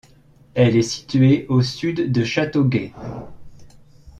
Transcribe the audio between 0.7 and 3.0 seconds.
est située au sud de Châteauguay.